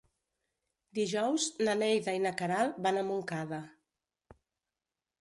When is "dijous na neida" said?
0.99-2.17